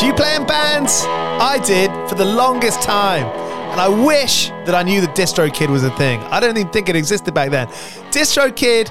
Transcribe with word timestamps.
Do 0.00 0.06
you 0.06 0.14
play 0.14 0.34
in 0.34 0.46
bands? 0.46 1.04
I 1.06 1.62
did 1.62 1.90
for 2.08 2.14
the 2.14 2.24
longest 2.24 2.80
time. 2.80 3.26
And 3.70 3.78
I 3.78 3.86
wish 3.86 4.48
that 4.64 4.74
I 4.74 4.82
knew 4.82 5.02
that 5.02 5.14
DistroKid 5.14 5.68
was 5.68 5.84
a 5.84 5.90
thing. 5.98 6.20
I 6.20 6.40
don't 6.40 6.56
even 6.56 6.72
think 6.72 6.88
it 6.88 6.96
existed 6.96 7.34
back 7.34 7.50
then. 7.50 7.68
DistroKid 8.10 8.90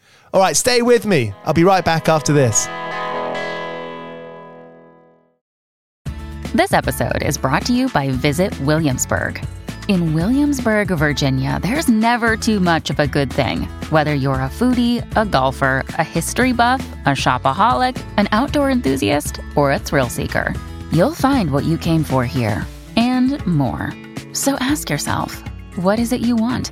All 0.33 0.39
right, 0.39 0.55
stay 0.55 0.81
with 0.81 1.05
me. 1.05 1.33
I'll 1.43 1.53
be 1.53 1.65
right 1.65 1.83
back 1.83 2.07
after 2.07 2.31
this. 2.31 2.67
This 6.53 6.73
episode 6.73 7.21
is 7.23 7.37
brought 7.37 7.65
to 7.65 7.73
you 7.73 7.89
by 7.89 8.09
Visit 8.11 8.57
Williamsburg. 8.61 9.45
In 9.87 10.13
Williamsburg, 10.13 10.89
Virginia, 10.89 11.59
there's 11.61 11.89
never 11.89 12.37
too 12.37 12.61
much 12.61 12.89
of 12.89 12.99
a 12.99 13.07
good 13.07 13.31
thing. 13.31 13.63
Whether 13.89 14.13
you're 14.13 14.35
a 14.35 14.49
foodie, 14.49 15.05
a 15.17 15.25
golfer, 15.25 15.83
a 15.97 16.03
history 16.03 16.53
buff, 16.53 16.85
a 17.05 17.09
shopaholic, 17.09 18.01
an 18.17 18.29
outdoor 18.31 18.69
enthusiast, 18.69 19.41
or 19.55 19.71
a 19.71 19.79
thrill 19.79 20.07
seeker, 20.07 20.53
you'll 20.93 21.13
find 21.15 21.51
what 21.51 21.65
you 21.65 21.77
came 21.77 22.03
for 22.03 22.25
here 22.25 22.65
and 22.95 23.45
more. 23.45 23.93
So 24.33 24.55
ask 24.61 24.89
yourself, 24.89 25.43
what 25.75 25.99
is 25.99 26.13
it 26.13 26.21
you 26.21 26.37
want? 26.37 26.71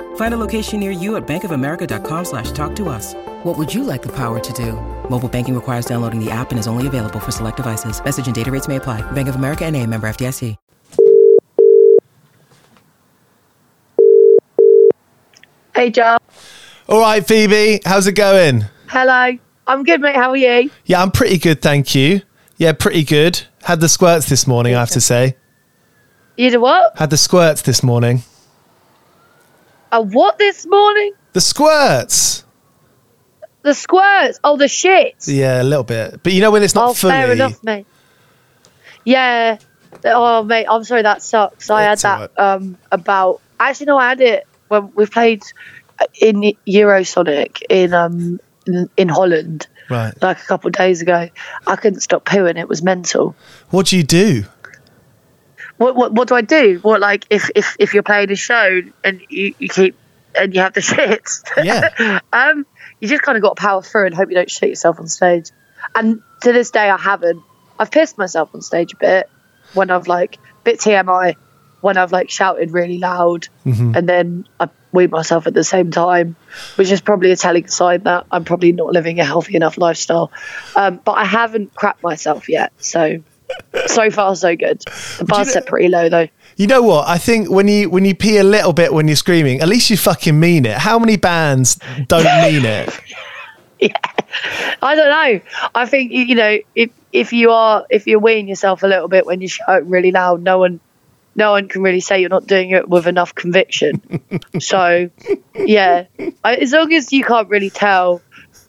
Find 0.15 0.33
a 0.33 0.37
location 0.37 0.79
near 0.79 0.91
you 0.91 1.17
at 1.17 1.27
bankofamerica.com 1.27 2.25
slash 2.25 2.51
talk 2.51 2.75
to 2.77 2.87
us. 2.87 3.13
What 3.43 3.57
would 3.57 3.73
you 3.73 3.83
like 3.83 4.01
the 4.01 4.13
power 4.15 4.39
to 4.39 4.53
do? 4.53 4.73
Mobile 5.09 5.29
banking 5.29 5.55
requires 5.55 5.85
downloading 5.85 6.23
the 6.23 6.31
app 6.31 6.51
and 6.51 6.59
is 6.59 6.67
only 6.67 6.87
available 6.87 7.19
for 7.19 7.31
select 7.31 7.57
devices. 7.57 8.01
Message 8.03 8.27
and 8.27 8.35
data 8.35 8.51
rates 8.51 8.67
may 8.69 8.77
apply. 8.77 9.01
Bank 9.11 9.27
of 9.27 9.35
America 9.35 9.65
and 9.65 9.75
a 9.75 9.85
member 9.85 10.07
FDIC. 10.07 10.55
Hey, 15.75 15.89
Joe. 15.89 16.17
All 16.87 16.99
right, 16.99 17.25
Phoebe, 17.25 17.79
how's 17.85 18.05
it 18.05 18.13
going? 18.13 18.65
Hello. 18.87 19.37
I'm 19.65 19.83
good, 19.83 20.01
mate. 20.01 20.15
How 20.15 20.31
are 20.31 20.37
you? 20.37 20.69
Yeah, 20.85 21.01
I'm 21.01 21.11
pretty 21.11 21.37
good, 21.37 21.61
thank 21.61 21.95
you. 21.95 22.21
Yeah, 22.57 22.73
pretty 22.73 23.03
good. 23.03 23.41
Had 23.63 23.79
the 23.79 23.89
squirts 23.89 24.29
this 24.29 24.45
morning, 24.45 24.75
I 24.75 24.79
have 24.79 24.89
to 24.91 25.01
say. 25.01 25.37
You 26.37 26.49
did 26.49 26.57
what? 26.57 26.97
Had 26.97 27.09
the 27.09 27.17
squirts 27.17 27.61
this 27.61 27.81
morning. 27.81 28.23
A 29.91 30.01
what 30.01 30.37
this 30.37 30.65
morning? 30.65 31.13
The 31.33 31.41
squirts. 31.41 32.45
The 33.63 33.73
squirts. 33.73 34.39
Oh, 34.43 34.57
the 34.57 34.67
shit. 34.67 35.27
Yeah, 35.27 35.61
a 35.61 35.63
little 35.63 35.83
bit. 35.83 36.21
But 36.23 36.33
you 36.33 36.41
know 36.41 36.51
when 36.51 36.63
it's 36.63 36.75
not 36.75 36.89
oh, 36.89 36.93
fully. 36.93 37.11
fair 37.13 37.31
enough, 37.31 37.63
mate. 37.63 37.85
Yeah. 39.05 39.57
Oh, 40.05 40.43
mate. 40.43 40.65
I'm 40.69 40.83
sorry. 40.83 41.01
That 41.03 41.21
sucks. 41.21 41.69
I 41.69 41.91
It's 41.91 42.03
had 42.03 42.29
that 42.29 42.39
um 42.39 42.77
about. 42.91 43.41
Actually, 43.59 43.87
no. 43.87 43.97
I 43.97 44.09
had 44.09 44.21
it 44.21 44.47
when 44.69 44.91
we 44.95 45.05
played 45.05 45.43
in 46.19 46.53
Eurosonic 46.67 47.61
in 47.69 47.93
um 47.93 48.39
in, 48.65 48.89
in 48.97 49.09
Holland 49.09 49.67
Right. 49.89 50.13
like 50.21 50.39
a 50.41 50.45
couple 50.45 50.69
of 50.69 50.73
days 50.73 51.01
ago. 51.01 51.29
I 51.67 51.75
couldn't 51.75 51.99
stop 51.99 52.23
pooing. 52.25 52.57
It 52.57 52.69
was 52.69 52.81
mental. 52.81 53.35
What 53.69 53.87
do 53.87 53.97
you 53.97 54.03
do? 54.03 54.45
What 55.81 55.95
what 55.95 56.13
what 56.13 56.27
do 56.27 56.35
I 56.35 56.41
do? 56.41 56.77
What 56.83 57.01
like 57.01 57.25
if 57.31 57.49
if 57.55 57.75
if 57.79 57.95
you're 57.95 58.03
playing 58.03 58.29
a 58.29 58.35
show 58.35 58.81
and 59.03 59.19
you, 59.29 59.55
you 59.57 59.67
keep 59.67 59.95
and 60.37 60.53
you 60.53 60.61
have 60.61 60.73
the 60.73 60.81
shits? 60.91 61.41
Yeah. 61.63 62.19
um, 62.33 62.67
you 62.99 63.07
just 63.07 63.23
kind 63.23 63.35
of 63.35 63.41
got 63.41 63.55
to 63.55 63.61
power 63.61 63.81
through 63.81 64.05
and 64.05 64.13
hope 64.13 64.29
you 64.29 64.35
don't 64.35 64.51
shit 64.51 64.69
yourself 64.69 64.99
on 64.99 65.07
stage. 65.07 65.49
And 65.95 66.21
to 66.43 66.53
this 66.53 66.69
day, 66.69 66.87
I 66.87 66.97
haven't. 66.97 67.41
I've 67.79 67.89
pissed 67.89 68.15
myself 68.19 68.53
on 68.53 68.61
stage 68.61 68.93
a 68.93 68.97
bit 68.97 69.29
when 69.73 69.89
I've 69.89 70.07
like 70.07 70.37
bit 70.63 70.77
TMI 70.77 71.35
when 71.79 71.97
I've 71.97 72.11
like 72.11 72.29
shouted 72.29 72.69
really 72.69 72.99
loud 72.99 73.47
and 73.95 74.07
then 74.07 74.47
I 74.59 74.69
weed 74.91 75.09
myself 75.09 75.47
at 75.47 75.55
the 75.55 75.63
same 75.63 75.89
time, 75.89 76.35
which 76.75 76.91
is 76.91 77.01
probably 77.01 77.31
a 77.31 77.35
telling 77.35 77.65
sign 77.69 78.03
that 78.03 78.27
I'm 78.31 78.45
probably 78.45 78.71
not 78.71 78.91
living 78.93 79.19
a 79.19 79.25
healthy 79.25 79.55
enough 79.55 79.79
lifestyle. 79.79 80.31
Um, 80.75 81.01
but 81.03 81.13
I 81.13 81.25
haven't 81.25 81.73
crapped 81.73 82.03
myself 82.03 82.49
yet, 82.49 82.71
so 82.77 83.23
so 83.87 84.09
far, 84.09 84.35
so 84.35 84.55
good. 84.55 84.81
The 85.17 85.25
bar's 85.25 85.47
know- 85.47 85.53
set 85.53 85.65
pretty 85.67 85.87
low 85.87 86.09
though. 86.09 86.27
You 86.57 86.67
know 86.67 86.81
what? 86.81 87.07
I 87.07 87.17
think 87.17 87.49
when 87.49 87.67
you 87.67 87.89
when 87.89 88.05
you 88.05 88.13
pee 88.13 88.37
a 88.37 88.43
little 88.43 88.73
bit 88.73 88.93
when 88.93 89.07
you're 89.07 89.15
screaming, 89.15 89.61
at 89.61 89.67
least 89.67 89.89
you 89.89 89.97
fucking 89.97 90.39
mean 90.39 90.65
it. 90.65 90.77
How 90.77 90.99
many 90.99 91.15
bands 91.17 91.79
don't 92.07 92.23
mean 92.51 92.65
it? 92.65 92.89
I 94.81 94.95
don't 94.95 95.09
know. 95.09 95.41
I 95.73 95.85
think 95.85 96.11
you 96.11 96.23
you 96.23 96.35
know 96.35 96.59
if 96.75 96.91
if 97.11 97.33
you 97.33 97.51
are 97.51 97.85
if 97.89 98.05
you're 98.07 98.19
weighing 98.19 98.47
yourself 98.47 98.83
a 98.83 98.87
little 98.87 99.07
bit 99.07 99.25
when 99.25 99.41
you 99.41 99.47
shout 99.47 99.87
really 99.87 100.11
loud, 100.11 100.43
no 100.43 100.59
one 100.59 100.79
no 101.35 101.51
one 101.51 101.67
can 101.67 101.81
really 101.81 102.01
say 102.01 102.19
you're 102.19 102.29
not 102.29 102.45
doing 102.45 102.71
it 102.71 102.89
with 102.89 103.07
enough 103.07 103.33
conviction. 103.33 104.01
so 104.59 105.09
yeah, 105.55 106.05
I, 106.43 106.55
as 106.55 106.73
long 106.73 106.93
as 106.93 107.11
you 107.11 107.23
can't 107.23 107.49
really 107.49 107.69
tell. 107.69 108.21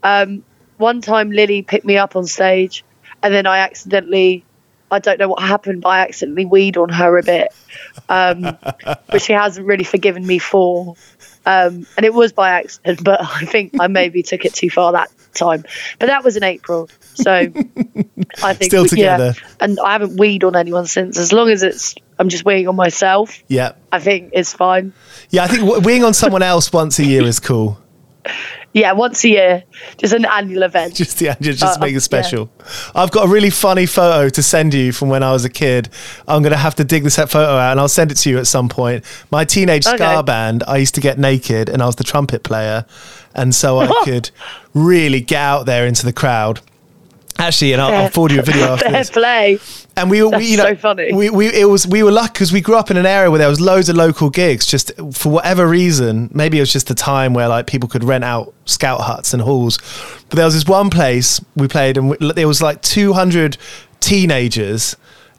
Um, 0.04 0.44
one 0.78 1.00
time 1.00 1.30
Lily 1.30 1.62
picked 1.62 1.84
me 1.84 1.96
up 1.96 2.16
on 2.16 2.26
stage, 2.26 2.84
and 3.22 3.32
then 3.34 3.46
I 3.46 3.58
accidentally. 3.58 4.44
I 4.92 4.98
don't 4.98 5.18
know 5.18 5.28
what 5.28 5.42
happened, 5.42 5.80
but 5.82 5.88
I 5.88 6.00
accidentally 6.00 6.44
weed 6.44 6.76
on 6.76 6.90
her 6.90 7.18
a 7.18 7.22
bit, 7.22 7.48
um, 8.08 8.44
which 9.10 9.22
she 9.24 9.32
hasn't 9.32 9.66
really 9.66 9.84
forgiven 9.84 10.26
me 10.26 10.38
for. 10.38 10.94
Um, 11.44 11.86
and 11.96 12.06
it 12.06 12.14
was 12.14 12.32
by 12.32 12.50
accident, 12.50 13.02
but 13.02 13.20
I 13.24 13.44
think 13.46 13.72
I 13.80 13.88
maybe 13.88 14.22
took 14.22 14.44
it 14.44 14.54
too 14.54 14.70
far 14.70 14.92
that 14.92 15.10
time. 15.34 15.64
But 15.98 16.06
that 16.06 16.22
was 16.22 16.36
in 16.36 16.44
April, 16.44 16.88
so 17.14 17.32
I 17.32 18.54
think 18.54 18.62
Still 18.70 18.84
together. 18.86 19.34
Yeah, 19.36 19.48
and 19.58 19.80
I 19.80 19.92
haven't 19.92 20.18
weed 20.18 20.44
on 20.44 20.54
anyone 20.54 20.86
since. 20.86 21.18
As 21.18 21.32
long 21.32 21.48
as 21.50 21.62
it's 21.64 21.94
I'm 22.18 22.28
just 22.28 22.44
weeing 22.44 22.68
on 22.68 22.76
myself, 22.76 23.42
Yeah, 23.48 23.72
I 23.90 23.98
think 23.98 24.30
it's 24.34 24.52
fine. 24.52 24.92
yeah. 25.30 25.42
I 25.42 25.48
think 25.48 25.62
w- 25.64 25.80
weeing 25.80 26.06
on 26.06 26.14
someone 26.14 26.42
else 26.42 26.72
once 26.72 27.00
a 27.00 27.04
year 27.04 27.24
is 27.24 27.40
cool. 27.40 27.80
Yeah, 28.74 28.92
once 28.92 29.22
a 29.24 29.28
year, 29.28 29.64
just 29.98 30.14
an 30.14 30.24
annual 30.24 30.62
event. 30.62 30.94
Just 31.02 31.20
yeah, 31.20 31.34
just, 31.40 31.60
just 31.60 31.78
Uh, 31.78 31.84
make 31.84 31.94
it 31.94 32.00
special. 32.00 32.50
I've 32.94 33.10
got 33.10 33.26
a 33.26 33.28
really 33.28 33.50
funny 33.50 33.84
photo 33.84 34.30
to 34.30 34.42
send 34.42 34.72
you 34.72 34.92
from 34.92 35.10
when 35.10 35.22
I 35.22 35.30
was 35.32 35.44
a 35.44 35.50
kid. 35.50 35.90
I'm 36.26 36.42
gonna 36.42 36.56
have 36.56 36.74
to 36.76 36.84
dig 36.84 37.04
this 37.04 37.16
photo 37.16 37.56
out, 37.56 37.72
and 37.72 37.80
I'll 37.80 37.88
send 37.88 38.10
it 38.10 38.14
to 38.16 38.30
you 38.30 38.38
at 38.38 38.46
some 38.46 38.70
point. 38.70 39.04
My 39.30 39.44
teenage 39.44 39.86
Okay. 39.86 39.96
ska 39.98 40.22
band, 40.22 40.64
I 40.66 40.78
used 40.78 40.94
to 40.94 41.02
get 41.02 41.18
naked, 41.18 41.68
and 41.68 41.82
I 41.82 41.86
was 41.86 41.96
the 41.96 42.04
trumpet 42.04 42.44
player, 42.44 42.86
and 43.34 43.54
so 43.54 43.78
I 43.78 43.88
could 44.04 44.30
really 44.72 45.20
get 45.20 45.40
out 45.40 45.66
there 45.66 45.86
into 45.86 46.06
the 46.06 46.12
crowd. 46.14 46.60
Actually, 47.38 47.72
and 47.72 47.82
I'll, 47.82 47.94
I'll 47.94 48.08
forward 48.08 48.32
you 48.32 48.40
a 48.40 48.42
video 48.42 48.64
after 48.64 48.84
Fair 48.84 48.92
this. 48.92 49.10
play. 49.10 49.58
And 49.96 50.10
we, 50.10 50.22
we 50.22 50.46
you 50.46 50.56
know, 50.56 50.64
so 50.64 50.76
funny. 50.76 51.12
We, 51.12 51.30
we, 51.30 51.48
it 51.48 51.68
was, 51.68 51.86
we 51.86 52.02
were 52.02 52.12
lucky 52.12 52.32
because 52.34 52.52
we 52.52 52.60
grew 52.60 52.76
up 52.76 52.90
in 52.90 52.96
an 52.96 53.06
area 53.06 53.30
where 53.30 53.38
there 53.38 53.48
was 53.48 53.60
loads 53.60 53.88
of 53.88 53.96
local 53.96 54.30
gigs. 54.30 54.66
Just 54.66 54.92
for 55.12 55.32
whatever 55.32 55.66
reason, 55.66 56.30
maybe 56.32 56.58
it 56.58 56.60
was 56.60 56.72
just 56.72 56.88
the 56.88 56.94
time 56.94 57.34
where 57.34 57.48
like 57.48 57.66
people 57.66 57.88
could 57.88 58.04
rent 58.04 58.24
out 58.24 58.54
scout 58.64 59.00
huts 59.00 59.32
and 59.34 59.42
halls. 59.42 59.78
But 60.28 60.36
there 60.36 60.44
was 60.44 60.54
this 60.54 60.66
one 60.66 60.90
place 60.90 61.40
we 61.56 61.68
played, 61.68 61.96
and 61.96 62.10
we, 62.10 62.32
there 62.32 62.48
was 62.48 62.62
like 62.62 62.80
200 62.82 63.56
teenagers, 64.00 64.96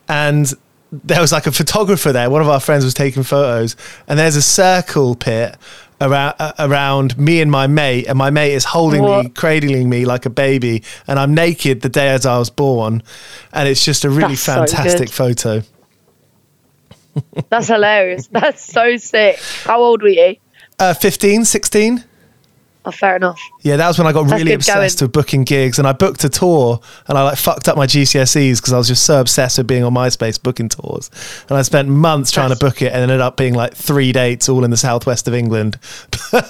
and 0.07 0.53
there 0.91 1.21
was 1.21 1.31
like 1.31 1.47
a 1.47 1.51
photographer 1.51 2.11
there. 2.11 2.29
One 2.29 2.41
of 2.41 2.49
our 2.49 2.59
friends 2.59 2.83
was 2.83 2.93
taking 2.93 3.23
photos, 3.23 3.75
and 4.07 4.19
there's 4.19 4.35
a 4.35 4.41
circle 4.41 5.15
pit 5.15 5.57
around 6.03 6.35
uh, 6.39 6.53
around 6.59 7.17
me 7.17 7.41
and 7.41 7.49
my 7.49 7.67
mate, 7.67 8.05
and 8.07 8.17
my 8.17 8.29
mate 8.29 8.53
is 8.53 8.65
holding 8.65 9.03
me, 9.03 9.29
cradling 9.29 9.89
me 9.89 10.05
like 10.05 10.25
a 10.25 10.29
baby, 10.29 10.83
and 11.07 11.17
I'm 11.17 11.33
naked 11.33 11.81
the 11.81 11.89
day 11.89 12.09
as 12.09 12.25
I 12.25 12.37
was 12.37 12.49
born, 12.49 13.01
and 13.51 13.67
it's 13.67 13.83
just 13.83 14.03
a 14.05 14.09
really 14.09 14.35
That's 14.35 14.45
fantastic 14.45 15.07
good. 15.07 15.11
photo. 15.11 15.63
That's 17.49 17.67
hilarious. 17.67 18.27
That's 18.31 18.63
so 18.63 18.97
sick. 18.97 19.39
How 19.63 19.81
old 19.81 20.01
were 20.01 20.09
you? 20.09 20.35
Uh, 20.79 20.93
15, 20.93 21.45
16? 21.45 22.03
Oh, 22.85 22.91
fair 22.91 23.15
enough. 23.15 23.39
Yeah, 23.61 23.77
that 23.77 23.87
was 23.87 23.97
when 23.97 24.07
I 24.07 24.11
got 24.11 24.27
That's 24.27 24.41
really 24.41 24.53
obsessed 24.53 24.99
going. 24.99 25.07
with 25.07 25.13
booking 25.13 25.43
gigs, 25.45 25.79
and 25.79 25.87
I 25.87 25.93
booked 25.93 26.23
a 26.25 26.29
tour, 26.29 26.81
and 27.07 27.17
I 27.17 27.23
like 27.23 27.37
fucked 27.37 27.69
up 27.69 27.77
my 27.77 27.87
GCSEs 27.87 28.57
because 28.57 28.73
I 28.73 28.77
was 28.77 28.89
just 28.89 29.05
so 29.05 29.21
obsessed 29.21 29.57
with 29.57 29.67
being 29.67 29.85
on 29.85 29.93
MySpace 29.93 30.41
booking 30.41 30.67
tours, 30.67 31.09
and 31.47 31.57
I 31.57 31.61
spent 31.61 31.87
months 31.87 32.29
trying 32.29 32.49
to 32.49 32.57
book 32.57 32.81
it, 32.81 32.91
and 32.91 33.01
ended 33.01 33.21
up 33.21 33.37
being 33.37 33.53
like 33.53 33.73
three 33.73 34.11
dates 34.11 34.49
all 34.49 34.65
in 34.65 34.71
the 34.71 34.75
southwest 34.77 35.29
of 35.29 35.33
England. 35.33 35.77
but 36.31 36.43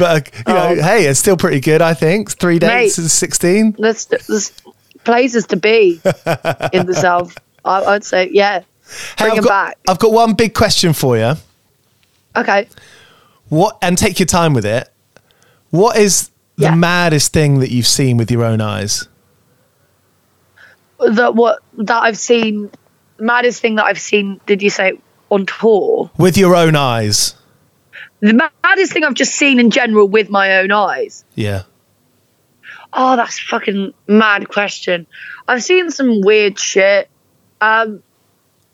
uh, 0.00 0.20
you 0.46 0.54
know, 0.54 0.68
Oh. 0.68 0.74
hey, 0.82 1.06
it's 1.06 1.18
still 1.18 1.36
pretty 1.36 1.58
good, 1.58 1.82
I 1.82 1.94
think. 1.94 2.30
Three 2.30 2.60
dates 2.60 2.96
Mate. 2.98 3.04
is 3.04 3.12
sixteen. 3.12 3.74
There's, 3.76 4.06
there's 4.06 4.52
places 5.02 5.46
to 5.48 5.56
be 5.56 6.00
in 6.72 6.86
the 6.86 6.94
south. 6.94 7.36
I, 7.64 7.82
I'd 7.84 8.04
say, 8.04 8.28
yeah. 8.32 8.60
Hey, 8.60 8.64
Bring 9.18 9.30
I've 9.30 9.36
them 9.38 9.44
got, 9.44 9.48
back. 9.48 9.78
I've 9.88 9.98
got 9.98 10.12
one 10.12 10.34
big 10.34 10.54
question 10.54 10.92
for 10.92 11.16
you. 11.16 11.32
Okay. 12.36 12.68
What 13.48 13.78
and 13.82 13.98
take 13.98 14.18
your 14.20 14.26
time 14.26 14.54
with 14.54 14.64
it. 14.64 14.88
What 15.72 15.96
is 15.96 16.28
the 16.56 16.64
Yeah. 16.66 16.74
maddest 16.74 17.32
thing 17.32 17.58
that 17.60 17.70
you've 17.70 17.86
seen 17.86 18.18
with 18.18 18.30
your 18.30 18.44
own 18.44 18.60
eyes? 18.60 19.08
That 21.00 21.34
what 21.34 21.60
that 21.78 22.02
I've 22.02 22.18
seen, 22.18 22.70
maddest 23.18 23.60
thing 23.60 23.74
that 23.76 23.86
I've 23.86 24.00
seen. 24.00 24.38
Did 24.46 24.62
you 24.62 24.70
say 24.70 24.92
on 25.30 25.46
tour? 25.46 26.10
With 26.18 26.36
your 26.36 26.54
own 26.54 26.76
eyes. 26.76 27.34
The 28.20 28.48
maddest 28.62 28.92
thing 28.92 29.02
I've 29.02 29.14
just 29.14 29.34
seen 29.34 29.58
in 29.58 29.70
general 29.70 30.06
with 30.06 30.30
my 30.30 30.58
own 30.58 30.70
eyes. 30.70 31.24
Yeah. 31.34 31.62
Oh, 32.92 33.16
that's 33.16 33.38
a 33.38 33.42
fucking 33.42 33.94
mad 34.06 34.48
question. 34.50 35.06
I've 35.48 35.64
seen 35.64 35.90
some 35.90 36.20
weird 36.20 36.58
shit. 36.58 37.08
Um, 37.62 38.02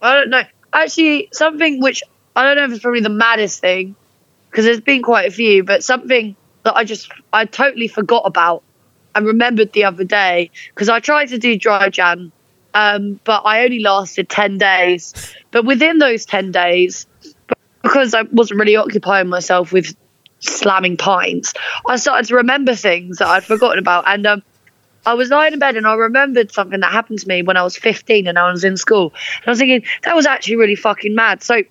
I 0.03 0.15
don't 0.15 0.31
know. 0.31 0.43
Actually, 0.73 1.29
something 1.33 1.81
which 1.81 2.03
I 2.35 2.43
don't 2.43 2.57
know 2.57 2.65
if 2.65 2.73
it's 2.73 2.81
probably 2.83 3.01
the 3.01 3.09
maddest 3.09 3.61
thing 3.61 3.95
because 4.51 4.65
there's 4.65 4.81
been 4.81 5.03
quite 5.03 5.29
a 5.29 5.31
few, 5.31 5.63
but 5.63 5.85
something 5.85 6.35
that 6.69 6.77
I 6.77 6.85
just 6.85 7.11
I 7.33 7.47
totally 7.47 7.89
forgot 7.89 8.23
about 8.27 8.63
and 9.15 9.27
remembered 9.27 9.73
the 9.73 9.85
other 9.85 10.05
day 10.05 10.51
because 10.75 10.91
I 10.91 11.01
tried 11.01 11.29
to 11.31 11.39
do 11.39 11.59
dry 11.59 11.89
jan, 11.89 12.31
um, 12.75 13.19
but 13.25 13.41
I 13.47 13.65
only 13.65 13.81
lasted 13.81 14.29
ten 14.29 14.59
days. 14.59 15.15
But 15.51 15.65
within 15.65 15.97
those 15.97 16.27
ten 16.27 16.53
days, 16.53 17.07
because 17.83 18.13
I 18.13 18.23
wasn't 18.23 18.61
really 18.61 18.77
occupying 18.77 19.29
myself 19.29 19.73
with 19.73 19.97
slamming 20.41 20.99
pints, 20.99 21.55
I 21.89 21.97
started 21.97 22.29
to 22.29 22.37
remember 22.37 22.75
things 22.75 23.17
that 23.17 23.29
I'd 23.29 23.45
forgotten 23.45 23.79
about. 23.79 24.05
And 24.07 24.27
um, 24.27 24.43
I 25.07 25.15
was 25.15 25.31
lying 25.31 25.55
in 25.55 25.59
bed 25.59 25.77
and 25.77 25.87
I 25.87 25.95
remembered 25.95 26.53
something 26.53 26.81
that 26.81 26.93
happened 26.93 27.21
to 27.21 27.29
me 27.29 27.43
when 27.43 27.57
I 27.57 27.63
was 27.63 27.79
15 27.79 28.27
and 28.27 28.39
I 28.39 28.53
was 28.53 28.63
in 28.63 28.77
school. 28.77 29.15
And 29.37 29.47
I 29.47 29.51
was 29.51 29.59
thinking, 29.59 29.89
that 30.05 30.15
was 30.15 30.27
actually 30.27 30.57
really 30.57 30.75
fucking 30.75 31.15
mad. 31.15 31.43
So 31.43 31.63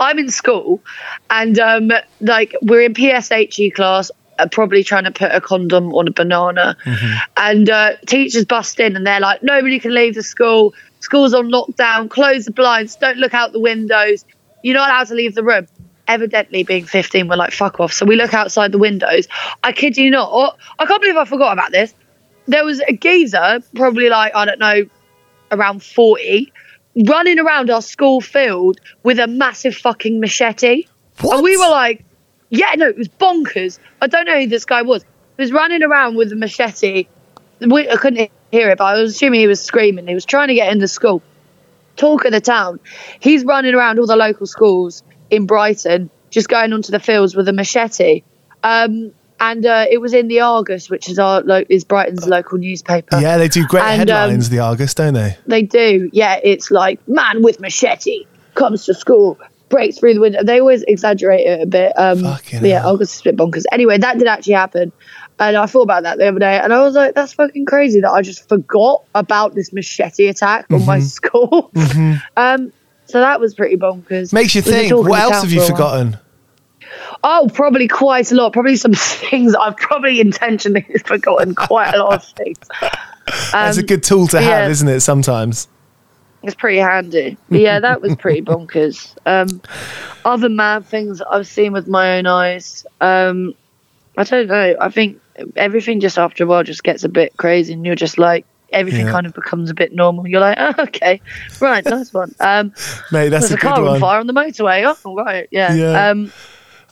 I'm 0.00 0.18
in 0.18 0.30
school 0.30 0.82
and 1.30 1.58
um, 1.58 1.90
like 2.20 2.54
we're 2.62 2.82
in 2.82 2.94
PSHE 2.94 3.74
class. 3.74 4.10
Uh, 4.38 4.46
probably 4.46 4.84
trying 4.84 5.04
to 5.04 5.10
put 5.10 5.32
a 5.32 5.40
condom 5.40 5.94
on 5.94 6.06
a 6.06 6.10
banana, 6.10 6.76
and 7.38 7.70
uh, 7.70 7.92
teachers 8.06 8.44
bust 8.44 8.78
in 8.78 8.94
and 8.94 9.06
they're 9.06 9.18
like, 9.18 9.42
"Nobody 9.42 9.78
can 9.78 9.94
leave 9.94 10.14
the 10.14 10.22
school. 10.22 10.74
School's 11.00 11.32
on 11.32 11.50
lockdown. 11.50 12.10
Close 12.10 12.44
the 12.44 12.50
blinds. 12.52 12.96
Don't 12.96 13.16
look 13.16 13.32
out 13.32 13.52
the 13.52 13.60
windows. 13.60 14.26
You're 14.62 14.74
not 14.74 14.90
allowed 14.90 15.06
to 15.06 15.14
leave 15.14 15.34
the 15.34 15.42
room." 15.42 15.66
Evidently, 16.06 16.64
being 16.64 16.84
15, 16.84 17.28
we're 17.28 17.36
like, 17.36 17.54
"Fuck 17.54 17.80
off." 17.80 17.94
So 17.94 18.04
we 18.04 18.14
look 18.16 18.34
outside 18.34 18.72
the 18.72 18.78
windows. 18.78 19.26
I 19.64 19.72
kid 19.72 19.96
you 19.96 20.10
not. 20.10 20.58
I 20.78 20.84
can't 20.84 21.00
believe 21.00 21.16
I 21.16 21.24
forgot 21.24 21.54
about 21.54 21.72
this. 21.72 21.94
There 22.46 22.64
was 22.64 22.80
a 22.80 22.92
geezer, 22.92 23.60
probably 23.74 24.10
like 24.10 24.34
I 24.34 24.44
don't 24.44 24.58
know, 24.58 24.84
around 25.50 25.82
40, 25.82 26.52
running 27.04 27.38
around 27.38 27.70
our 27.70 27.82
school 27.82 28.20
field 28.20 28.80
with 29.02 29.18
a 29.18 29.26
massive 29.26 29.74
fucking 29.74 30.20
machete. 30.20 30.84
And 31.22 31.42
we 31.42 31.56
were 31.56 31.68
like, 31.68 32.04
yeah, 32.50 32.74
no, 32.76 32.88
it 32.88 32.96
was 32.96 33.08
bonkers. 33.08 33.78
I 34.00 34.06
don't 34.06 34.24
know 34.26 34.40
who 34.40 34.46
this 34.46 34.64
guy 34.64 34.82
was. 34.82 35.02
He 35.36 35.42
was 35.42 35.52
running 35.52 35.82
around 35.82 36.16
with 36.16 36.32
a 36.32 36.36
machete. 36.36 37.06
We, 37.60 37.88
I 37.88 37.96
couldn't 37.96 38.30
hear 38.50 38.70
it, 38.70 38.78
but 38.78 38.84
I 38.84 39.00
was 39.00 39.14
assuming 39.14 39.40
he 39.40 39.46
was 39.46 39.60
screaming. 39.60 40.06
He 40.06 40.14
was 40.14 40.24
trying 40.24 40.48
to 40.48 40.54
get 40.54 40.72
into 40.72 40.88
school. 40.88 41.22
Talk 41.96 42.24
of 42.24 42.32
the 42.32 42.40
town. 42.40 42.80
He's 43.20 43.44
running 43.44 43.74
around 43.74 43.98
all 43.98 44.06
the 44.06 44.16
local 44.16 44.46
schools 44.46 45.02
in 45.30 45.46
Brighton, 45.46 46.10
just 46.30 46.48
going 46.48 46.72
onto 46.72 46.92
the 46.92 47.00
fields 47.00 47.34
with 47.34 47.48
a 47.48 47.52
machete. 47.52 48.22
Um, 48.62 49.12
and 49.40 49.64
uh, 49.66 49.86
it 49.90 49.98
was 50.00 50.12
in 50.14 50.28
the 50.28 50.40
Argus, 50.40 50.88
which 50.90 51.08
is 51.08 51.18
our 51.18 51.42
lo- 51.42 51.64
is 51.68 51.84
Brighton's 51.84 52.26
local 52.26 52.58
newspaper. 52.58 53.18
Yeah, 53.20 53.38
they 53.38 53.48
do 53.48 53.66
great 53.66 53.82
And, 53.84 54.10
um, 54.10 54.16
headlines, 54.16 54.48
the 54.50 54.58
Argus, 54.60 54.94
don't 54.94 55.14
they? 55.14 55.36
They 55.46 55.62
do. 55.62 56.08
Yeah, 56.12 56.40
it's 56.42 56.70
like 56.70 57.06
man 57.08 57.42
with 57.42 57.60
machete 57.60 58.24
comes 58.54 58.84
to 58.86 58.94
school, 58.94 59.38
breaks 59.68 59.98
through 59.98 60.14
the 60.14 60.20
window. 60.20 60.42
They 60.42 60.60
always 60.60 60.82
exaggerate 60.84 61.46
it 61.46 61.62
a 61.62 61.66
bit. 61.66 61.92
Um, 61.96 62.20
yeah, 62.20 62.80
hell. 62.80 62.90
Argus 62.92 63.14
is 63.14 63.20
a 63.20 63.24
bit 63.24 63.36
bonkers. 63.36 63.64
Anyway, 63.72 63.98
that 63.98 64.18
did 64.18 64.26
actually 64.26 64.54
happen. 64.54 64.92
And 65.38 65.54
I 65.54 65.66
thought 65.66 65.82
about 65.82 66.04
that 66.04 66.16
the 66.16 66.28
other 66.28 66.38
day, 66.38 66.58
and 66.58 66.72
I 66.72 66.80
was 66.82 66.94
like, 66.94 67.14
"That's 67.14 67.34
fucking 67.34 67.66
crazy 67.66 68.00
that 68.00 68.10
I 68.10 68.22
just 68.22 68.48
forgot 68.48 69.02
about 69.14 69.54
this 69.54 69.70
machete 69.70 70.28
attack 70.28 70.64
on 70.70 70.78
Mm-hmm. 70.78 70.86
my 70.86 71.00
school." 71.00 71.70
um, 72.38 72.72
so 73.04 73.20
that 73.20 73.38
was 73.38 73.54
pretty 73.54 73.76
bonkers. 73.76 74.32
Makes 74.32 74.54
you 74.54 74.62
think, 74.62 74.92
what 74.96 75.20
else 75.20 75.42
have 75.42 75.52
you 75.52 75.60
forgotten? 75.66 76.12
while. 76.12 76.20
Oh, 77.28 77.50
probably 77.52 77.88
quite 77.88 78.30
a 78.30 78.36
lot. 78.36 78.52
Probably 78.52 78.76
some 78.76 78.92
things 78.94 79.54
I've 79.54 79.76
probably 79.76 80.20
intentionally 80.20 80.82
forgotten. 81.04 81.54
Quite 81.56 81.92
a 81.94 81.98
lot 81.98 82.14
of 82.14 82.24
things. 82.24 82.58
That's 83.52 83.76
a 83.76 83.80
Um, 83.80 83.86
good 83.86 84.04
tool 84.04 84.28
to 84.28 84.40
have, 84.40 84.48
yeah. 84.48 84.68
isn't 84.68 84.86
it, 84.88 85.00
sometimes? 85.00 85.66
It's 86.44 86.54
pretty 86.54 86.78
handy. 86.78 87.36
But 87.50 87.58
yeah, 87.60 87.80
that 87.80 88.00
was 88.00 88.14
pretty 88.14 88.42
bonkers. 88.50 89.16
Um, 89.26 89.60
other 90.24 90.48
mad 90.48 90.86
things 90.86 91.20
I've 91.20 91.48
seen 91.48 91.72
with 91.72 91.88
my 91.88 92.18
own 92.18 92.26
eyes. 92.26 92.86
Um, 93.00 93.54
I 94.16 94.22
don't 94.22 94.46
know. 94.46 94.76
I 94.80 94.88
think 94.90 95.20
everything 95.56 95.98
just 95.98 96.18
after 96.18 96.44
a 96.44 96.46
while 96.46 96.62
just 96.62 96.84
gets 96.84 97.02
a 97.02 97.08
bit 97.08 97.36
crazy, 97.36 97.72
and 97.72 97.84
you're 97.84 97.96
just 97.96 98.18
like, 98.18 98.46
everything 98.70 99.06
Yeah. 99.06 99.12
kind 99.12 99.26
of 99.26 99.34
becomes 99.34 99.70
a 99.70 99.74
bit 99.74 99.92
normal. 99.92 100.28
You're 100.28 100.40
like, 100.40 100.58
oh, 100.60 100.74
okay, 100.84 101.20
right, 101.60 101.84
nice 101.84 102.14
one. 102.14 102.32
Um, 102.38 102.72
Mate, 103.10 103.30
that's 103.30 103.48
there's 103.48 103.52
a 103.52 103.56
car 103.56 103.84
on 103.84 103.98
fire 103.98 104.20
on 104.20 104.28
the 104.28 104.32
motorway. 104.32 104.94
Oh, 105.04 105.14
right, 105.16 105.48
yeah. 105.50 105.74
Yeah. 105.74 106.10
Um, 106.10 106.32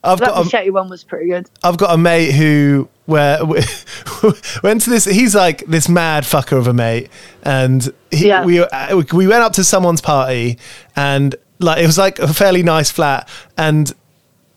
I've 0.05 0.19
that 0.21 0.29
got 0.29 0.67
a, 0.67 0.71
one 0.71 0.89
was 0.89 1.03
pretty 1.05 1.27
good. 1.29 1.49
I've 1.63 1.77
got 1.77 1.93
a 1.95 1.99
mate 1.99 2.33
who 2.33 2.89
where 3.07 3.39
went 4.63 4.81
to 4.83 4.91
this. 4.91 5.05
He's 5.05 5.35
like 5.35 5.65
this 5.67 5.89
mad 5.89 6.25
fucker 6.25 6.57
of 6.59 6.67
a 6.67 6.73
mate, 6.75 7.11
and 7.43 7.93
he, 8.11 8.29
Yeah. 8.29 8.45
we 8.45 8.61
uh, 8.61 9.03
we 9.13 9.27
went 9.27 9.43
up 9.43 9.53
to 9.55 9.65
someone's 9.65 10.01
party, 10.01 10.59
and 10.97 11.35
like 11.59 11.83
it 11.83 11.87
was 11.87 11.99
like 11.99 12.19
a 12.19 12.33
fairly 12.33 12.63
nice 12.63 12.91
flat, 12.91 13.29
and 13.57 13.93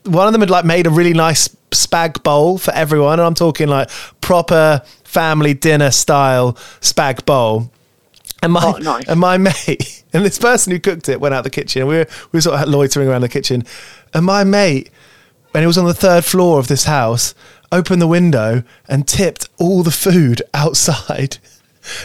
one 0.06 0.28
of 0.28 0.34
them 0.34 0.42
had 0.42 0.50
like 0.50 0.66
made 0.66 0.88
a 0.88 0.90
really 0.90 1.14
nice 1.14 1.50
spag 1.72 2.24
bowl 2.24 2.58
for 2.58 2.74
everyone, 2.74 3.20
and 3.20 3.28
I'm 3.28 3.34
talking 3.36 3.68
like 3.68 3.90
proper 4.22 4.82
family 5.04 5.54
dinner 5.54 5.92
style 5.92 6.54
spag 6.82 7.26
bowl. 7.26 7.72
And 8.44 8.54
my 8.54 8.62
Oh, 8.64 8.78
nice. 8.78 9.06
and 9.08 9.20
my 9.20 9.38
mate 9.68 10.04
and 10.14 10.24
this 10.24 10.38
person 10.38 10.72
who 10.72 10.80
cooked 10.80 11.10
it 11.10 11.20
went 11.20 11.34
out 11.34 11.44
the 11.44 11.50
kitchen. 11.50 11.82
And 11.82 11.90
we 11.90 11.98
were 11.98 12.08
we 12.32 12.38
were 12.38 12.42
sort 12.42 12.62
of 12.62 12.70
loitering 12.70 13.08
around 13.10 13.22
the 13.22 13.30
kitchen, 13.30 13.64
and 14.14 14.26
my 14.26 14.44
mate, 14.44 14.90
when 15.58 15.64
he 15.64 15.68
was 15.68 15.80
on 15.80 15.86
the 15.86 15.94
third 15.96 16.24
floor 16.24 16.60
of 16.60 16.68
this 16.68 16.84
house, 16.84 17.34
opened 17.72 18.00
the 18.00 18.06
window 18.06 18.62
and 18.88 19.08
tipped 19.08 19.50
all 19.58 19.82
the 19.82 19.90
food 19.90 20.40
outside, 20.54 21.40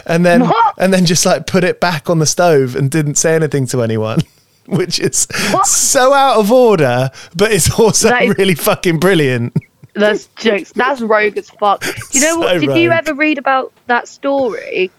and 0.06 0.24
then 0.24 0.40
What? 0.48 0.74
and 0.78 0.90
then 0.90 1.04
just 1.04 1.26
like 1.26 1.46
put 1.46 1.62
it 1.62 1.78
back 1.78 2.08
on 2.08 2.18
the 2.18 2.24
stove 2.24 2.74
and 2.74 2.90
didn't 2.90 3.16
say 3.16 3.34
anything 3.34 3.66
to 3.66 3.82
anyone. 3.82 4.20
Which 4.68 4.98
is 4.98 5.26
What? 5.50 5.66
so 5.66 6.14
out 6.14 6.38
of 6.38 6.50
order, 6.50 7.10
but 7.36 7.52
it's 7.52 7.78
also 7.78 8.08
is- 8.16 8.34
really 8.38 8.54
fucking 8.54 8.98
brilliant. 9.00 9.54
That's 9.92 10.28
jokes. 10.36 10.72
That's 10.72 11.02
rogue 11.02 11.36
as 11.36 11.50
fuck. 11.50 11.82
Do 11.82 11.92
you 12.12 12.20
know 12.24 12.38
what? 12.38 12.54
So 12.54 12.60
Did 12.68 12.78
you 12.78 12.90
ever 12.90 13.12
read 13.12 13.36
about 13.36 13.70
that 13.88 14.08
story? 14.08 14.90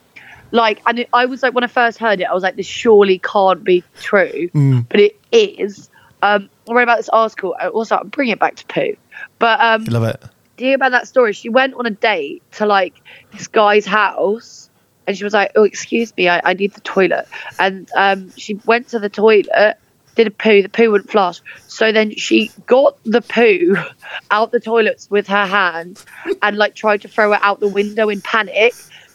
Like, 0.52 0.80
and 0.86 1.00
it, 1.00 1.10
I 1.12 1.26
was 1.26 1.42
like, 1.42 1.56
when 1.56 1.64
I 1.64 1.68
first 1.68 1.98
heard 1.98 2.22
it, 2.22 2.26
I 2.26 2.34
was 2.36 2.44
like, 2.44 2.56
this 2.56 2.68
surely 2.68 3.18
can't 3.18 3.64
be 3.64 3.84
true, 4.00 4.48
Mm. 4.54 4.86
but 4.88 5.00
it 5.00 5.20
is. 5.32 5.90
Um, 6.24 6.50
I 6.70 6.74
read 6.74 6.84
about 6.84 6.98
this 6.98 7.10
article. 7.10 7.54
Also, 7.74 7.98
I'm 7.98 8.08
bringing 8.08 8.32
it 8.32 8.40
back 8.40 8.56
to 8.56 8.66
poo. 8.66 8.96
But 9.40 9.60
um, 9.60 9.84
Love 9.84 10.04
it. 10.04 10.24
do 10.56 10.64
you 10.64 10.70
hear 10.70 10.76
about 10.76 10.92
that 10.92 11.06
story? 11.06 11.34
She 11.34 11.50
went 11.50 11.74
on 11.74 11.86
a 11.86 11.90
date 11.92 12.42
to 12.54 12.66
like 12.66 13.02
this 13.34 13.48
guy's 13.48 13.86
house 13.86 14.70
and 15.06 15.18
she 15.18 15.26
was 15.26 15.34
like, 15.34 15.52
Oh, 15.56 15.64
excuse 15.64 16.16
me, 16.16 16.30
I, 16.30 16.42
I 16.46 16.54
need 16.54 16.74
the 16.74 16.82
toilet. 16.82 17.28
And 17.60 17.90
um, 17.94 18.32
she 18.38 18.54
went 18.66 18.88
to 18.90 19.00
the 19.00 19.10
toilet, 19.10 19.76
did 20.16 20.28
a 20.28 20.32
poo, 20.32 20.62
the 20.62 20.70
poo 20.70 20.92
wouldn't 20.92 21.12
flush. 21.12 21.42
So 21.68 21.92
then 21.92 22.16
she 22.16 22.52
got 22.68 22.98
the 23.04 23.22
poo 23.22 23.76
out 24.32 24.52
the 24.52 24.62
toilets 24.62 25.10
with 25.12 25.28
her 25.28 25.46
hand 25.46 26.02
and 26.42 26.58
like 26.58 26.74
tried 26.74 27.02
to 27.02 27.10
throw 27.10 27.34
it 27.34 27.40
out 27.44 27.60
the 27.60 27.68
window 27.68 28.08
in 28.08 28.22
panic. 28.22 28.74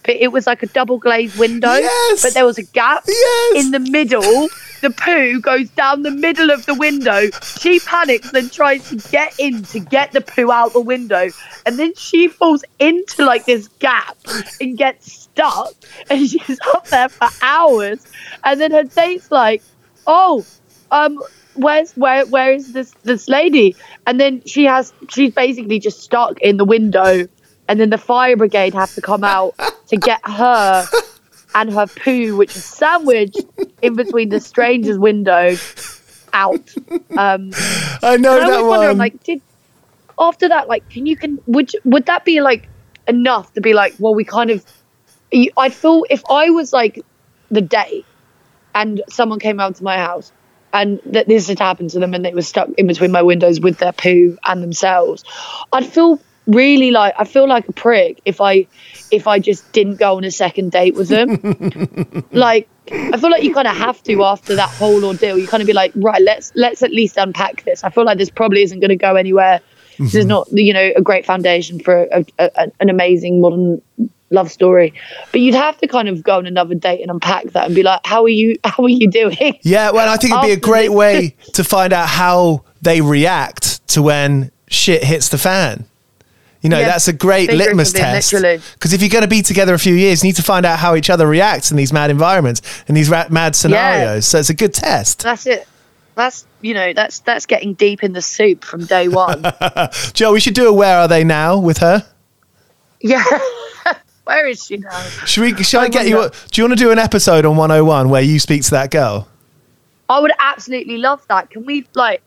But 0.08 0.16
it 0.16 0.32
was 0.32 0.46
like 0.46 0.62
a 0.62 0.66
double 0.68 0.96
glazed 0.96 1.38
window, 1.38 1.74
Yes! 1.74 2.22
but 2.22 2.32
there 2.32 2.46
was 2.46 2.56
a 2.56 2.62
gap 2.62 3.04
Yes! 3.06 3.62
in 3.62 3.72
the 3.72 3.78
middle. 3.78 4.48
The 4.80 4.88
poo 4.88 5.38
goes 5.38 5.68
down 5.68 6.00
the 6.00 6.10
middle 6.10 6.50
of 6.50 6.64
the 6.64 6.72
window. 6.72 7.28
She 7.60 7.78
panics, 7.80 8.30
then 8.30 8.48
tries 8.48 8.88
to 8.88 8.96
get 9.10 9.38
in 9.38 9.64
to 9.64 9.80
get 9.80 10.12
the 10.12 10.22
poo 10.22 10.50
out 10.50 10.72
the 10.72 10.80
window. 10.80 11.28
And 11.66 11.78
then 11.78 11.94
she 11.94 12.26
falls 12.28 12.64
into 12.78 13.26
like 13.26 13.44
this 13.44 13.68
gap 13.80 14.16
and 14.62 14.78
gets 14.78 15.12
stuck. 15.12 15.74
And 16.08 16.26
she's 16.26 16.58
up 16.74 16.86
there 16.86 17.10
for 17.10 17.28
hours. 17.42 18.06
And 18.44 18.58
then 18.58 18.70
her 18.70 18.84
date's 18.84 19.30
like, 19.30 19.62
oh, 20.06 20.46
um, 20.90 21.22
where's 21.52 21.92
where 21.98 22.24
where 22.24 22.54
is 22.54 22.72
this 22.72 22.92
this 23.02 23.28
lady? 23.28 23.76
And 24.06 24.18
then 24.18 24.42
she 24.46 24.64
has 24.64 24.90
she's 25.10 25.34
basically 25.34 25.80
just 25.80 26.00
stuck 26.00 26.40
in 26.40 26.56
the 26.56 26.64
window. 26.64 27.28
And 27.68 27.78
then 27.78 27.90
the 27.90 27.98
fire 27.98 28.38
brigade 28.38 28.72
have 28.72 28.94
to 28.94 29.02
come 29.02 29.22
out 29.22 29.54
to 29.88 29.96
get 29.96 30.20
her 30.24 30.86
and 31.54 31.72
her 31.72 31.86
poo, 31.86 32.36
which 32.36 32.54
is 32.56 32.64
sandwiched 32.64 33.40
in 33.82 33.94
between 33.96 34.28
the 34.28 34.40
stranger's 34.40 34.98
window, 34.98 35.56
out. 36.32 36.74
Um, 37.16 37.50
I 38.02 38.16
know 38.18 38.38
I 38.38 38.50
that 38.50 38.60
one. 38.60 38.68
wonder, 38.68 38.88
I'm 38.88 38.98
like, 38.98 39.22
did 39.22 39.42
after 40.18 40.48
that, 40.48 40.68
like, 40.68 40.88
can 40.88 41.06
you 41.06 41.16
can 41.16 41.38
would 41.46 41.72
would 41.84 42.06
that 42.06 42.24
be 42.24 42.40
like 42.40 42.68
enough 43.06 43.52
to 43.54 43.60
be 43.60 43.72
like, 43.72 43.94
well, 43.98 44.14
we 44.14 44.24
kind 44.24 44.50
of, 44.50 44.64
I'd 45.56 45.74
feel 45.74 46.04
if 46.10 46.22
I 46.30 46.50
was 46.50 46.72
like 46.72 47.04
the 47.50 47.62
day, 47.62 48.04
and 48.74 49.02
someone 49.08 49.40
came 49.40 49.58
out 49.58 49.76
to 49.76 49.84
my 49.84 49.96
house 49.96 50.30
and 50.72 51.00
that 51.06 51.26
this 51.26 51.48
had 51.48 51.58
happened 51.58 51.90
to 51.90 51.98
them 51.98 52.12
and 52.14 52.24
they 52.24 52.34
were 52.34 52.42
stuck 52.42 52.68
in 52.76 52.86
between 52.86 53.10
my 53.10 53.22
windows 53.22 53.58
with 53.58 53.78
their 53.78 53.92
poo 53.92 54.36
and 54.44 54.62
themselves, 54.62 55.24
I'd 55.72 55.86
feel 55.86 56.20
really 56.48 56.90
like 56.90 57.14
I 57.16 57.24
feel 57.24 57.46
like 57.46 57.68
a 57.68 57.72
prick 57.72 58.20
if 58.24 58.40
I 58.40 58.66
if 59.10 59.26
I 59.26 59.38
just 59.38 59.70
didn't 59.72 59.96
go 59.96 60.16
on 60.16 60.24
a 60.24 60.30
second 60.30 60.72
date 60.72 60.94
with 60.94 61.08
them. 61.08 62.24
like 62.32 62.68
I 62.90 63.18
feel 63.18 63.30
like 63.30 63.42
you 63.42 63.54
kind 63.54 63.68
of 63.68 63.76
have 63.76 64.02
to 64.04 64.24
after 64.24 64.56
that 64.56 64.70
whole 64.70 65.04
ordeal. 65.04 65.38
You 65.38 65.46
kind 65.46 65.62
of 65.62 65.66
be 65.66 65.72
like, 65.72 65.92
right, 65.94 66.22
let's 66.22 66.52
let's 66.54 66.82
at 66.82 66.90
least 66.90 67.16
unpack 67.16 67.64
this. 67.64 67.84
I 67.84 67.90
feel 67.90 68.04
like 68.04 68.18
this 68.18 68.30
probably 68.30 68.62
isn't 68.62 68.80
going 68.80 68.90
to 68.90 68.96
go 68.96 69.14
anywhere. 69.14 69.60
This 69.98 70.14
is 70.14 70.24
mm-hmm. 70.24 70.28
not, 70.28 70.48
you 70.52 70.72
know, 70.72 70.92
a 70.94 71.02
great 71.02 71.26
foundation 71.26 71.80
for 71.80 72.04
a, 72.04 72.24
a, 72.38 72.50
a- 72.54 72.72
an 72.80 72.88
amazing 72.88 73.40
modern 73.40 73.82
love 74.30 74.50
story. 74.50 74.94
But 75.32 75.40
you'd 75.40 75.54
have 75.54 75.76
to 75.78 75.88
kind 75.88 76.08
of 76.08 76.22
go 76.22 76.38
on 76.38 76.46
another 76.46 76.74
date 76.74 77.00
and 77.02 77.10
unpack 77.10 77.46
that 77.46 77.66
and 77.66 77.74
be 77.74 77.82
like, 77.82 78.00
how 78.04 78.22
are 78.24 78.28
you? 78.28 78.56
How 78.64 78.84
are 78.84 78.88
you 78.88 79.10
doing? 79.10 79.58
Yeah, 79.62 79.90
well, 79.90 80.08
I 80.08 80.16
think 80.16 80.34
it'd 80.34 80.44
be 80.44 80.52
a 80.52 80.56
great 80.56 80.90
way 80.90 81.36
to 81.54 81.64
find 81.64 81.92
out 81.92 82.08
how 82.08 82.64
they 82.80 83.00
react 83.00 83.86
to 83.88 84.02
when 84.02 84.52
shit 84.68 85.02
hits 85.02 85.30
the 85.30 85.38
fan. 85.38 85.86
You 86.60 86.68
know, 86.70 86.78
Yeah, 86.80 86.86
that's 86.88 87.06
a 87.08 87.12
great 87.12 87.52
litmus 87.52 87.92
test. 87.92 88.32
Because 88.32 88.92
if 88.92 89.00
you're 89.00 89.08
going 89.10 89.22
to 89.22 89.28
be 89.28 89.42
together 89.42 89.74
a 89.74 89.78
few 89.78 89.94
years, 89.94 90.22
you 90.24 90.28
need 90.28 90.36
to 90.36 90.42
find 90.42 90.66
out 90.66 90.78
how 90.78 90.96
each 90.96 91.08
other 91.08 91.26
reacts 91.26 91.70
in 91.70 91.76
these 91.76 91.92
mad 91.92 92.10
environments 92.10 92.62
and 92.88 92.96
these 92.96 93.08
ra- 93.08 93.26
mad 93.30 93.54
scenarios. 93.54 94.26
So 94.26 94.38
it's 94.38 94.50
a 94.50 94.54
good 94.54 94.74
test. 94.74 95.22
That's 95.22 95.46
it. 95.46 95.68
That's 96.16 96.44
you 96.60 96.74
know, 96.74 96.92
that's 96.92 97.20
that's 97.20 97.46
getting 97.46 97.74
deep 97.74 98.02
in 98.02 98.12
the 98.12 98.22
soup 98.22 98.64
from 98.64 98.84
day 98.86 99.06
one. 99.24 99.44
Joe, 100.14 100.32
we 100.32 100.40
should 100.40 100.54
do 100.54 100.66
a 100.68 100.72
Where 100.72 100.98
Are 100.98 101.06
They 101.06 101.22
Now 101.22 101.58
with 101.58 101.78
her. 101.78 102.04
yeah. 103.00 103.22
Where 104.24 104.46
is 104.46 104.62
she 104.66 104.76
now? 104.76 105.00
Should 105.24 105.40
we? 105.56 105.62
Should 105.62 105.78
I, 105.80 105.84
I 105.84 105.88
get 105.88 106.06
you? 106.08 106.16
wonder. 106.16 106.34
Do 106.50 106.60
you 106.60 106.68
want 106.68 106.78
to 106.78 106.84
do 106.84 106.90
an 106.90 106.98
episode 106.98 107.46
on 107.46 107.56
101 107.56 108.10
where 108.10 108.20
you 108.20 108.38
speak 108.38 108.62
to 108.64 108.70
that 108.72 108.90
girl? 108.90 109.26
I 110.10 110.20
would 110.20 110.32
absolutely 110.38 110.98
love 110.98 111.24
that. 111.28 111.48
Can 111.50 111.64
we 111.64 111.86
like 111.94 112.20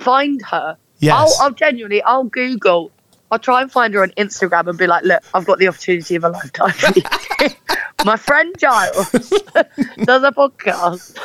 find 0.00 0.42
her? 0.46 0.76
Yes. 0.98 1.14
I'll, 1.38 1.44
I'll 1.46 1.52
genuinely, 1.52 2.02
I'll 2.02 2.24
Google. 2.24 2.90
I'll 3.30 3.38
try 3.38 3.62
and 3.62 3.70
find 3.70 3.92
her 3.94 4.02
on 4.02 4.10
Instagram 4.10 4.68
and 4.68 4.78
be 4.78 4.86
like, 4.86 5.04
look, 5.04 5.22
I've 5.34 5.44
got 5.44 5.58
the 5.58 5.68
opportunity 5.68 6.14
of 6.14 6.24
a 6.24 6.28
lifetime. 6.28 6.74
My 8.04 8.16
friend 8.16 8.54
Giles 8.58 9.10
does 9.10 10.22
a 10.22 10.30
podcast. 10.30 11.16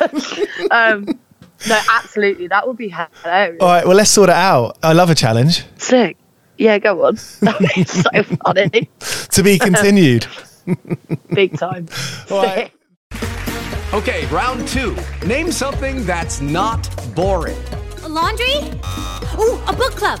um, 0.70 1.06
no, 1.68 1.80
absolutely, 1.92 2.48
that 2.48 2.66
would 2.66 2.76
be 2.76 2.88
hilarious. 2.88 3.60
All 3.60 3.68
right. 3.68 3.86
Well, 3.86 3.96
let's 3.96 4.10
sort 4.10 4.30
it 4.30 4.34
out. 4.34 4.78
I 4.82 4.92
love 4.94 5.10
a 5.10 5.14
challenge. 5.14 5.64
Sick. 5.78 6.16
Yeah, 6.58 6.78
go 6.78 7.04
on. 7.06 7.18
That'd 7.40 7.70
be 7.74 7.84
so 7.84 8.10
funny. 8.44 8.90
To 9.30 9.42
be 9.42 9.58
continued. 9.58 10.26
Big 11.32 11.56
time. 11.56 11.88
All 12.30 12.42
right. 12.42 12.72
Okay, 13.92 14.26
round 14.26 14.66
two. 14.68 14.96
Name 15.26 15.52
something 15.52 16.04
that's 16.04 16.40
not 16.40 16.88
boring. 17.14 17.58
A 18.02 18.08
laundry? 18.08 18.56
Ooh, 19.38 19.60
a 19.66 19.72
book 19.72 19.92
club. 19.92 20.20